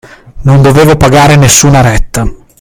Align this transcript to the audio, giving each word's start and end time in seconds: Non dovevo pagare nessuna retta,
Non 0.45 0.63
dovevo 0.63 0.97
pagare 0.97 1.35
nessuna 1.35 1.81
retta, 1.81 2.25